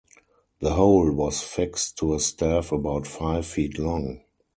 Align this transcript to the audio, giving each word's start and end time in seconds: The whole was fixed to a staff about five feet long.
The 0.61 0.71
whole 0.73 1.11
was 1.11 1.43
fixed 1.43 1.99
to 1.99 2.15
a 2.15 2.19
staff 2.19 2.71
about 2.71 3.05
five 3.05 3.45
feet 3.45 3.77
long. 3.77 4.21